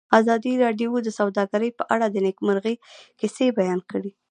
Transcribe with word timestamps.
ازادي 0.19 0.53
راډیو 0.63 0.91
د 1.05 1.09
سوداګري 1.19 1.69
په 1.79 1.83
اړه 1.93 2.05
د 2.09 2.15
نېکمرغۍ 2.25 2.75
کیسې 3.19 3.45
بیان 3.59 3.79
کړې. 3.91 4.11